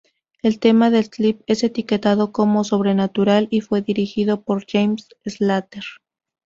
El 0.41 0.57
tema 0.57 0.89
del 0.89 1.11
clip 1.11 1.43
es 1.45 1.63
etiquetado 1.63 2.31
como 2.31 2.63
"sobrenatural" 2.63 3.47
y 3.51 3.61
fue 3.61 3.83
dirigido 3.83 4.41
por 4.41 4.65
James 4.65 5.09
Slater. 5.27 5.83